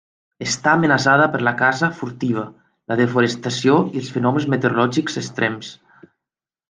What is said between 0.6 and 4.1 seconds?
amenaçada per la caça furtiva, la desforestació i